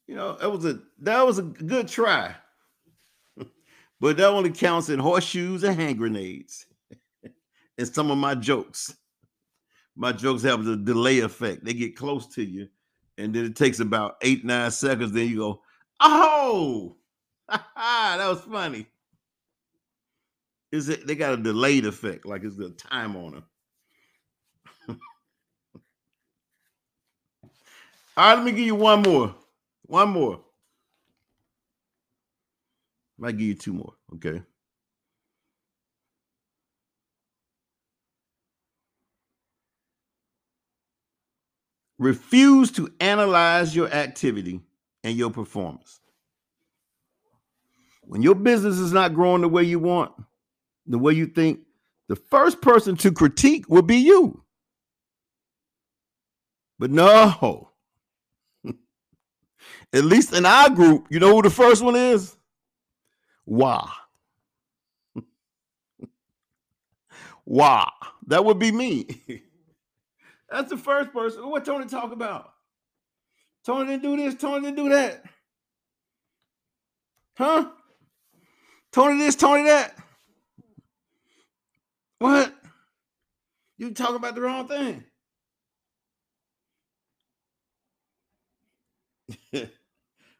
you 0.07 0.15
know, 0.15 0.37
that 0.37 0.51
was 0.51 0.65
a 0.65 0.79
that 0.99 1.25
was 1.25 1.37
a 1.37 1.43
good 1.43 1.87
try. 1.87 2.33
but 3.99 4.17
that 4.17 4.27
only 4.27 4.51
counts 4.51 4.89
in 4.89 4.99
horseshoes 4.99 5.63
and 5.63 5.79
hand 5.79 5.97
grenades. 5.97 6.65
and 7.77 7.87
some 7.87 8.09
of 8.09 8.17
my 8.17 8.35
jokes. 8.35 8.95
My 9.95 10.11
jokes 10.11 10.43
have 10.43 10.63
the 10.63 10.77
delay 10.77 11.19
effect. 11.19 11.65
They 11.65 11.73
get 11.73 11.95
close 11.95 12.27
to 12.35 12.43
you, 12.43 12.67
and 13.17 13.33
then 13.33 13.45
it 13.45 13.55
takes 13.55 13.79
about 13.79 14.17
eight, 14.21 14.45
nine 14.45 14.69
seconds. 14.71 15.11
Then 15.11 15.27
you 15.27 15.37
go, 15.37 15.61
oh, 15.99 16.95
that 17.49 18.17
was 18.19 18.41
funny. 18.41 18.85
Is 20.71 20.89
it 20.89 21.07
they 21.07 21.15
got 21.15 21.33
a 21.33 21.37
delayed 21.37 21.85
effect, 21.85 22.25
like 22.25 22.43
it's 22.43 22.57
the 22.57 22.69
time 22.71 23.15
on 23.15 23.31
them. 23.33 23.43
All 28.17 28.29
right, 28.29 28.35
let 28.35 28.43
me 28.43 28.51
give 28.51 28.65
you 28.65 28.75
one 28.75 29.03
more. 29.03 29.35
One 29.87 30.09
more. 30.09 30.41
Might 33.17 33.37
give 33.37 33.47
you 33.47 33.55
two 33.55 33.73
more. 33.73 33.93
Okay. 34.15 34.43
Refuse 41.97 42.71
to 42.73 42.93
analyze 42.99 43.75
your 43.75 43.91
activity 43.91 44.61
and 45.03 45.17
your 45.17 45.31
performance. 45.31 45.99
When 48.03 48.21
your 48.21 48.35
business 48.35 48.77
is 48.77 48.93
not 48.93 49.15
growing 49.15 49.41
the 49.41 49.49
way 49.49 49.63
you 49.63 49.79
want, 49.79 50.11
the 50.85 50.99
way 50.99 51.13
you 51.13 51.25
think, 51.25 51.61
the 52.07 52.15
first 52.15 52.61
person 52.61 52.95
to 52.97 53.11
critique 53.11 53.67
will 53.67 53.81
be 53.81 53.97
you. 53.97 54.43
But 56.77 56.91
no, 56.91 57.71
at 59.93 60.03
least 60.03 60.33
in 60.33 60.45
our 60.45 60.69
group, 60.69 61.07
you 61.09 61.19
know 61.19 61.35
who 61.35 61.41
the 61.41 61.49
first 61.49 61.81
one 61.81 61.95
is? 61.95 62.35
Why? 63.45 63.89
Why? 67.45 67.89
That 68.27 68.43
would 68.43 68.59
be 68.59 68.71
me. 68.71 69.07
That's 70.49 70.69
the 70.69 70.77
first 70.77 71.11
person. 71.11 71.49
What 71.49 71.65
Tony 71.65 71.85
talk 71.85 72.11
about? 72.11 72.53
Tony 73.65 73.85
didn't 73.87 74.03
do 74.03 74.17
this. 74.17 74.35
Tony 74.35 74.61
didn't 74.61 74.77
do 74.77 74.89
that. 74.89 75.23
Huh? 77.37 77.69
Tony 78.91 79.17
this, 79.19 79.35
Tony 79.35 79.63
that. 79.63 79.97
What? 82.19 82.53
You 83.77 83.91
talking 83.91 84.15
about 84.15 84.35
the 84.35 84.41
wrong 84.41 84.67
thing. 84.67 85.03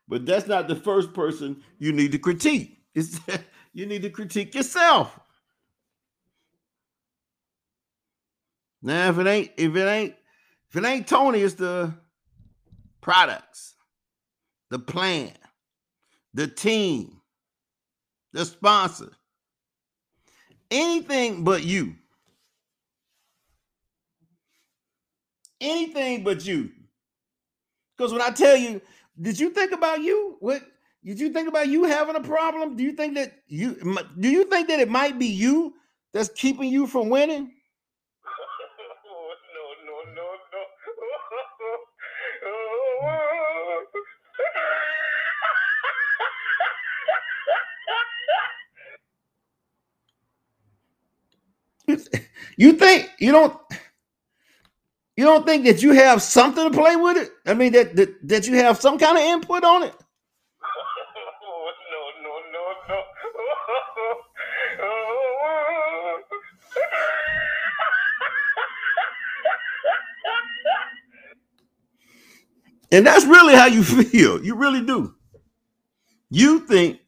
But 0.08 0.26
that's 0.26 0.48
not 0.48 0.68
the 0.68 0.76
first 0.76 1.14
person 1.14 1.62
you 1.80 1.92
need 1.92 2.12
to 2.14 2.20
critique. 2.20 2.80
It's 2.96 3.20
you 3.74 3.86
need 3.86 4.02
to 4.04 4.10
critique 4.10 4.56
yourself. 4.56 5.20
Now, 8.82 9.10
if 9.10 9.18
it 9.18 9.28
ain't, 9.28 9.52
if 9.58 9.76
it 9.76 9.88
ain't, 9.88 10.16
if 10.70 10.76
it 10.76 10.86
ain't 10.86 11.08
Tony, 11.08 11.42
it's 11.42 11.56
the 11.56 11.94
products, 13.02 13.76
the 14.70 14.80
plan, 14.80 15.32
the 16.34 16.48
team, 16.48 17.22
the 18.34 18.46
sponsor. 18.46 19.12
Anything 20.70 21.44
but 21.44 21.64
you. 21.64 21.96
Anything 25.60 26.24
but 26.24 26.46
you. 26.46 26.72
Because 27.98 28.12
when 28.12 28.22
I 28.22 28.30
tell 28.30 28.56
you, 28.56 28.82
did 29.22 29.40
you 29.40 29.50
think 29.52 29.72
about 29.74 30.02
you? 30.02 30.38
What 30.40 30.64
did 31.06 31.20
you 31.20 31.30
think 31.32 31.50
about 31.50 31.68
you 31.70 31.86
having 31.86 32.16
a 32.16 32.22
problem? 32.22 32.76
Do 32.78 32.84
you 32.84 32.94
think 32.94 33.16
that 33.16 33.34
you 33.48 33.76
do 34.20 34.30
you 34.30 34.46
think 34.46 34.68
that 34.70 34.80
it 34.80 34.90
might 34.90 35.20
be 35.20 35.28
you 35.28 35.76
that's 36.14 36.30
keeping 36.30 36.70
you 36.70 36.88
from 36.88 37.10
winning? 37.10 37.52
no, 39.86 39.94
no, 40.16 40.16
no. 40.16 40.28
you 52.58 52.74
think 52.74 53.10
you 53.20 53.32
don't 53.32 53.67
you 55.18 55.26
don't 55.26 55.46
think 55.46 55.66
that 55.66 55.84
you 55.84 55.94
have 55.94 56.22
something 56.22 56.72
to 56.72 56.78
play 56.78 56.96
with 56.96 57.18
it? 57.18 57.32
I 57.46 57.56
mean 57.56 57.74
that 57.74 57.96
that, 57.98 58.28
that 58.30 58.48
you 58.48 58.56
have 58.58 58.80
some 58.80 59.00
kind 59.00 59.18
of 59.18 59.24
input 59.24 59.66
on 59.66 59.84
it? 59.84 59.96
And 72.92 73.06
that's 73.06 73.26
really 73.26 73.56
how 73.56 73.68
you 73.68 73.84
feel. 74.06 74.44
You 74.44 74.56
really 74.56 74.86
do. 74.86 75.16
You 76.30 76.62
think 76.62 77.02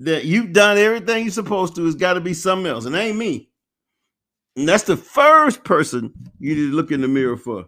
that 0.00 0.26
you've 0.26 0.52
done 0.54 0.78
everything 0.78 1.24
you're 1.24 1.32
supposed 1.32 1.76
to. 1.76 1.86
It's 1.86 1.96
got 1.96 2.14
to 2.14 2.20
be 2.20 2.34
something 2.34 2.66
else. 2.66 2.86
And 2.86 2.96
ain't 2.96 3.18
me. 3.18 3.49
And 4.60 4.68
that's 4.68 4.84
the 4.84 4.98
first 4.98 5.64
person 5.64 6.12
you 6.38 6.54
need 6.54 6.70
to 6.70 6.76
look 6.76 6.90
in 6.92 7.00
the 7.00 7.08
mirror 7.08 7.38
for. 7.38 7.64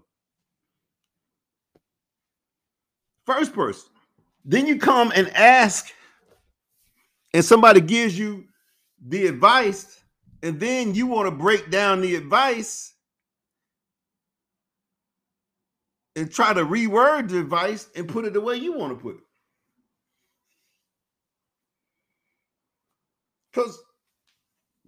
First 3.25 3.55
person. 3.55 3.89
Then 4.45 4.67
you 4.67 4.77
come 4.77 5.11
and 5.17 5.31
ask, 5.31 5.91
and 7.33 7.43
somebody 7.43 7.81
gives 7.81 8.19
you 8.19 8.45
the 9.09 9.27
advice, 9.27 10.05
and 10.43 10.61
then 10.61 10.95
you 10.95 11.07
want 11.07 11.29
to 11.29 11.31
break 11.31 11.71
down 11.71 12.03
the 12.03 12.15
advice 12.15 12.93
and 16.15 16.31
try 16.31 16.53
to 16.53 16.63
reword 16.63 17.31
the 17.31 17.41
advice 17.41 17.89
and 17.97 18.07
put 18.07 18.27
it 18.27 18.35
the 18.35 18.41
way 18.43 18.57
you 18.57 18.75
want 18.75 18.99
to 18.99 19.03
put 19.03 19.15
it. 19.15 19.23
Because 23.51 23.83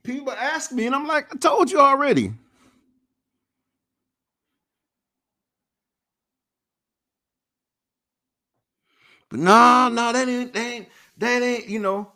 people 0.04 0.32
ask 0.32 0.72
me, 0.72 0.86
and 0.86 0.94
I'm 0.94 1.08
like, 1.08 1.34
I 1.34 1.38
told 1.38 1.72
you 1.72 1.80
already. 1.80 2.32
But 9.30 9.40
no, 9.40 9.88
no, 9.92 10.12
that 10.12 10.28
ain't, 10.28 10.52
that 10.54 10.60
ain't, 10.60 10.88
that 11.18 11.42
ain't, 11.42 11.68
you 11.68 11.80
know. 11.80 12.12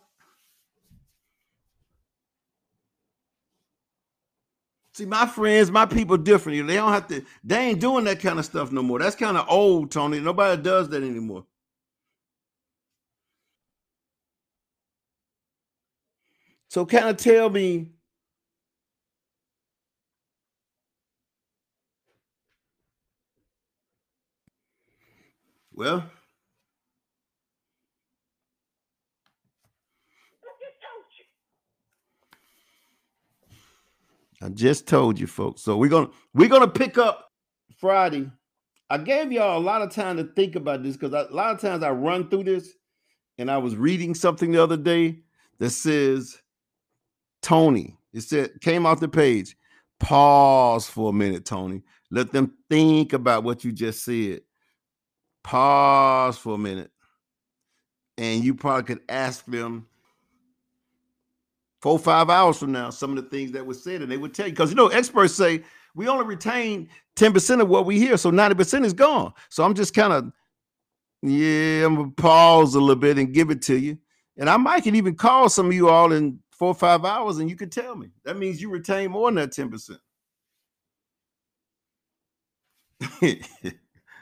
See, 4.95 5.07
my 5.07 5.27
friends, 5.27 5.71
my 5.71 5.87
people 5.87 6.19
different. 6.19 6.67
They 6.69 6.75
don't 6.77 6.93
have 6.93 7.09
to, 7.09 7.25
they 7.45 7.59
ain't 7.71 7.81
doing 7.81 8.05
that 8.05 8.21
kind 8.21 8.39
of 8.39 8.45
stuff 8.45 8.73
no 8.73 8.83
more. 8.83 8.99
That's 8.99 9.17
kind 9.17 9.37
of 9.37 9.47
old, 9.49 9.91
Tony. 9.93 10.21
Nobody 10.21 10.63
does 10.63 10.89
that 10.91 11.03
anymore. 11.03 11.47
So 16.69 16.85
kind 16.87 17.09
of 17.09 17.17
tell 17.17 17.51
me 17.51 17.91
Well, 25.79 26.11
I 34.43 34.49
just 34.49 34.89
told 34.89 35.21
you, 35.21 35.29
folks. 35.29 35.63
So 35.63 35.77
we're 35.77 35.89
gonna 35.89 36.11
we're 36.35 36.49
gonna 36.49 36.67
pick 36.67 36.99
up 36.99 37.31
Friday. 37.77 38.29
I 38.91 38.99
gave 38.99 39.31
y'all 39.31 39.57
a 39.57 39.63
lot 39.63 39.83
of 39.83 39.93
time 39.93 40.17
to 40.17 40.25
think 40.25 40.57
about 40.57 40.83
this 40.83 40.97
because 40.97 41.13
a 41.13 41.33
lot 41.33 41.55
of 41.55 41.61
times 41.61 41.85
I 41.85 41.91
run 41.91 42.29
through 42.29 42.43
this, 42.43 42.73
and 43.39 43.49
I 43.49 43.59
was 43.59 43.77
reading 43.77 44.17
something 44.17 44.51
the 44.51 44.61
other 44.61 44.77
day 44.77 45.21
that 45.61 45.71
says 45.71 46.37
Tony. 47.43 47.97
It 48.13 48.23
said 48.23 48.61
came 48.61 48.87
off 48.87 49.01
the 49.01 49.09
page. 49.09 49.57
Pause 50.01 50.89
for 50.89 51.11
a 51.11 51.13
minute, 51.13 51.45
Tony. 51.45 51.83
Let 52.11 52.33
them 52.33 52.53
think 52.71 53.13
about 53.13 53.45
what 53.45 53.65
you 53.65 53.73
just 53.73 54.05
said. 54.05 54.41
Pause 55.43 56.39
for 56.39 56.55
a 56.55 56.59
minute. 56.59 56.91
And 58.17 58.45
you 58.45 58.55
probably 58.55 58.83
could 58.85 59.05
ask 59.09 59.45
them 59.45 59.87
four, 61.81 61.99
five 61.99 62.31
hours 62.31 62.59
from 62.59 62.73
now, 62.73 62.91
some 62.91 63.17
of 63.17 63.23
the 63.23 63.31
things 63.31 63.53
that 63.53 63.65
were 63.65 63.75
said, 63.75 64.03
and 64.03 64.11
they 64.11 64.17
would 64.17 64.35
tell 64.35 64.47
you 64.47 64.53
because 64.53 64.71
you 64.71 64.77
know, 64.77 64.89
experts 64.89 65.35
say 65.35 65.63
we 65.95 66.09
only 66.09 66.25
retain 66.25 66.89
10% 67.17 67.61
of 67.61 67.69
what 67.69 67.87
we 67.87 67.99
hear, 67.99 68.17
so 68.17 68.31
90% 68.31 68.85
is 68.85 68.93
gone. 68.93 69.33
So 69.49 69.65
I'm 69.65 69.75
just 69.75 69.95
kind 69.95 70.13
of, 70.13 70.33
yeah, 71.23 71.85
I'm 71.85 71.97
gonna 71.97 72.11
pause 72.13 72.75
a 72.75 72.81
little 72.81 72.97
bit 72.97 73.19
and 73.19 73.33
give 73.33 73.51
it 73.51 73.63
to 73.63 73.77
you. 73.77 73.99
And 74.37 74.49
I 74.49 74.57
might 74.57 74.85
can 74.85 74.95
even 74.95 75.17
call 75.17 75.49
some 75.49 75.67
of 75.67 75.73
you 75.73 75.89
all 75.89 76.13
in 76.13 76.39
four 76.59 76.69
or 76.69 76.75
five 76.75 77.05
hours, 77.05 77.39
and 77.39 77.49
you 77.49 77.57
can 77.57 77.71
tell 77.71 77.95
me. 77.95 78.09
That 78.25 78.37
means 78.37 78.61
you 78.61 78.71
retain 78.71 79.13
more 79.13 79.31
than 79.31 79.37
that 79.37 79.53
10%. 79.53 79.99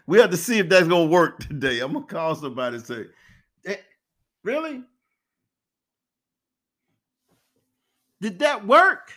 we 0.07 0.19
have 0.19 0.31
to 0.31 0.37
see 0.37 0.59
if 0.59 0.69
that's 0.69 0.87
gonna 0.87 1.07
work 1.07 1.41
today. 1.41 1.81
I'm 1.81 1.95
gonna 1.95 2.05
call 2.05 2.35
somebody 2.35 2.77
and 2.77 2.87
say, 2.87 3.07
eh, 3.65 3.77
really? 4.45 4.83
Did 8.21 8.39
that 8.41 8.67
work? 8.67 9.13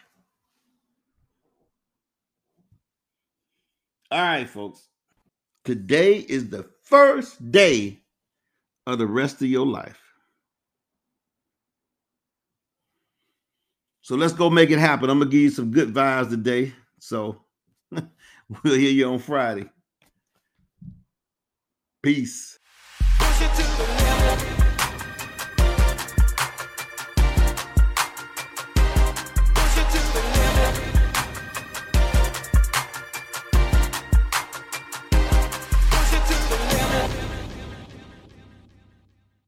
All 4.12 4.21
right, 4.21 4.49
folks. 4.49 4.88
Today 5.65 6.15
is 6.15 6.49
the 6.49 6.69
first 6.84 7.51
day 7.51 7.99
of 8.88 8.97
the 8.97 9.05
rest 9.05 9.41
of 9.41 9.47
your 9.49 9.67
life. 9.67 10.09
So 14.10 14.15
let's 14.15 14.34
go 14.34 14.50
make 14.50 14.72
it 14.72 14.80
happen. 14.80 15.08
I'm 15.08 15.19
to 15.19 15.26
give 15.28 15.39
you 15.39 15.50
some 15.52 15.69
good 15.69 15.93
vibes 15.93 16.32
today. 16.32 16.74
So 16.98 17.43
we'll 17.91 18.74
hear 18.74 18.89
you 18.89 19.08
on 19.08 19.19
Friday. 19.19 19.69
Peace. 22.02 22.58